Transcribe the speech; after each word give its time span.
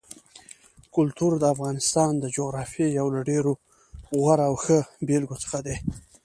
کلتور 0.95 1.31
د 1.39 1.43
افغانستان 1.53 2.11
د 2.19 2.25
جغرافیې 2.35 2.87
یو 2.99 3.07
له 3.15 3.21
ډېرو 3.29 3.53
غوره 4.19 4.45
او 4.49 4.55
ښو 4.63 4.79
بېلګو 5.07 5.37
څخه 5.43 5.59
دی. 5.65 5.75